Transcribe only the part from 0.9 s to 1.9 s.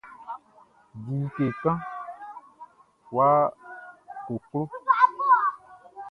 Di like kan